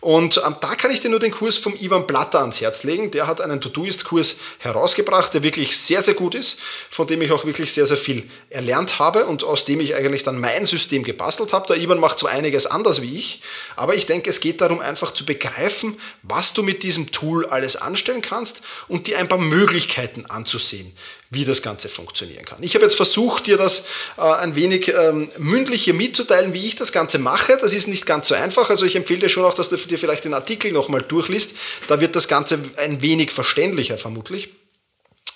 Und 0.02 0.42
ähm, 0.44 0.56
da 0.60 0.74
kann 0.74 0.90
ich 0.90 0.98
dir 0.98 1.10
nur 1.10 1.20
den 1.20 1.30
Kurs 1.30 1.58
vom 1.58 1.76
Ivan 1.76 2.08
Platter 2.08 2.40
ans 2.40 2.60
Herz 2.60 2.82
legen. 2.82 3.12
Der 3.12 3.28
hat 3.28 3.40
einen 3.40 3.60
Todoist-Kurs 3.60 4.38
herausgebracht, 4.58 5.32
der 5.32 5.44
wirklich 5.44 5.78
sehr, 5.78 6.02
sehr 6.02 6.14
gut 6.14 6.34
ist, 6.34 6.58
von 6.90 7.06
dem 7.06 7.22
ich 7.22 7.30
auch 7.30 7.44
wirklich 7.44 7.72
sehr, 7.72 7.86
sehr 7.86 7.96
viel 7.96 8.28
erlernt 8.50 8.98
habe 8.98 9.26
und 9.26 9.44
aus 9.44 9.64
dem 9.64 9.78
ich 9.78 9.94
eigentlich 9.94 10.24
dann 10.24 10.40
mein 10.40 10.66
System 10.66 11.04
gebastelt 11.04 11.52
habe. 11.52 11.68
Der 11.68 11.76
Ivan 11.76 12.00
macht 12.00 12.18
zwar 12.18 12.32
einiges 12.32 12.66
anders 12.66 13.00
wie 13.00 13.16
ich, 13.16 13.42
aber 13.76 13.94
ich 13.94 14.06
denke, 14.06 14.28
es 14.28 14.40
geht 14.40 14.60
darum, 14.60 14.80
einfach 14.80 15.12
zu 15.12 15.24
begreifen, 15.24 15.96
was 16.24 16.52
du 16.52 16.64
mit 16.64 16.82
diesem 16.82 17.12
Tool 17.12 17.46
alles 17.46 17.76
anstellen 17.76 18.22
kannst 18.22 18.62
und 18.88 19.06
dir 19.06 19.20
ein 19.20 19.28
paar 19.28 19.38
Möglichkeiten 19.38 20.26
anzusehen, 20.26 20.92
wie 21.32 21.46
das 21.46 21.62
Ganze 21.62 21.88
funktionieren 21.88 22.44
kann. 22.44 22.62
Ich 22.62 22.74
habe 22.74 22.84
jetzt 22.84 22.94
versucht, 22.94 23.46
dir 23.46 23.56
das 23.56 23.86
äh, 24.18 24.20
ein 24.20 24.54
wenig 24.54 24.92
ähm, 24.94 25.30
mündlich 25.38 25.84
hier 25.84 25.94
mitzuteilen, 25.94 26.52
wie 26.52 26.66
ich 26.66 26.76
das 26.76 26.92
Ganze 26.92 27.18
mache. 27.18 27.56
Das 27.58 27.72
ist 27.72 27.88
nicht 27.88 28.04
ganz 28.04 28.28
so 28.28 28.34
einfach. 28.34 28.68
Also 28.68 28.84
ich 28.84 28.96
empfehle 28.96 29.20
dir 29.20 29.28
schon 29.30 29.44
auch, 29.44 29.54
dass 29.54 29.70
du 29.70 29.76
dir 29.76 29.98
vielleicht 29.98 30.26
den 30.26 30.34
Artikel 30.34 30.72
nochmal 30.72 31.00
durchliest. 31.00 31.56
Da 31.88 32.00
wird 32.00 32.16
das 32.16 32.28
Ganze 32.28 32.58
ein 32.76 33.00
wenig 33.00 33.30
verständlicher 33.30 33.96
vermutlich. 33.96 34.50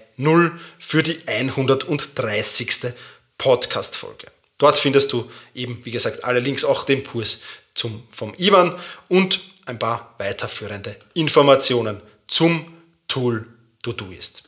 für 0.77 1.03
die 1.03 1.25
130. 1.25 2.93
Podcast-Folge. 3.37 4.27
Dort 4.61 4.77
findest 4.77 5.11
du 5.11 5.27
eben, 5.55 5.83
wie 5.85 5.89
gesagt, 5.91 6.23
alle 6.23 6.39
Links, 6.39 6.63
auch 6.63 6.83
den 6.83 7.03
Kurs 7.03 7.39
zum, 7.73 8.07
vom 8.11 8.35
Ivan 8.37 8.79
und 9.09 9.41
ein 9.65 9.79
paar 9.79 10.13
weiterführende 10.19 10.95
Informationen 11.15 11.99
zum 12.27 12.71
Tool 13.07 13.47
Todoist. 13.81 14.43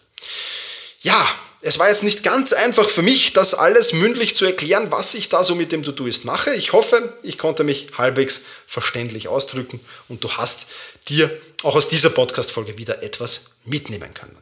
Ja, 1.02 1.28
es 1.62 1.80
war 1.80 1.90
jetzt 1.90 2.04
nicht 2.04 2.22
ganz 2.22 2.54
einfach 2.54 2.88
für 2.88 3.02
mich, 3.02 3.34
das 3.34 3.56
alles 3.56 3.94
mündlich 3.94 4.36
zu 4.36 4.46
erklären, 4.46 4.92
was 4.92 5.16
ich 5.16 5.30
da 5.30 5.44
so 5.44 5.56
mit 5.56 5.72
dem 5.72 5.82
Todoist 5.82 6.26
mache. 6.26 6.54
Ich 6.54 6.74
hoffe, 6.74 7.18
ich 7.24 7.40
konnte 7.40 7.64
mich 7.64 7.88
halbwegs 7.98 8.42
verständlich 8.68 9.30
ausdrücken 9.30 9.80
und 10.10 10.24
du 10.24 10.32
hast 10.34 10.68
dir 11.08 11.32
auch 11.64 11.76
aus 11.76 11.90
dieser 11.90 12.12
Podcast-Folge 12.12 12.78
wieder 12.78 13.02
etwas 13.02 13.46
mitnehmen 13.66 14.14
können. 14.14 14.38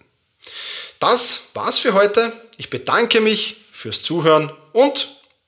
Das 1.00 1.48
war's 1.54 1.80
für 1.80 1.94
heute. 1.94 2.34
Ich 2.58 2.70
bedanke 2.70 3.22
mich 3.22 3.62
fürs 3.72 4.02
Zuhören 4.02 4.52
und 4.74 5.21